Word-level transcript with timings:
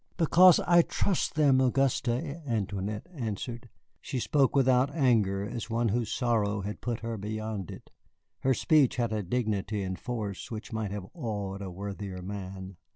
"Because 0.17 0.59
I 0.61 0.81
trust 0.81 1.35
them, 1.35 1.61
Auguste," 1.61 2.07
Antoinette 2.07 3.05
answered. 3.13 3.69
She 4.01 4.19
spoke 4.19 4.55
without 4.55 4.89
anger, 4.95 5.47
as 5.47 5.69
one 5.69 5.89
whose 5.89 6.11
sorrow 6.11 6.61
has 6.61 6.77
put 6.81 7.01
her 7.01 7.19
beyond 7.19 7.69
it. 7.69 7.91
Her 8.39 8.55
speech 8.55 8.95
had 8.95 9.13
a 9.13 9.21
dignity 9.21 9.83
and 9.83 9.99
force 9.99 10.49
which 10.49 10.73
might 10.73 10.89
have 10.89 11.05
awed 11.13 11.61
a 11.61 11.69
worthier 11.69 12.23
man. 12.23 12.77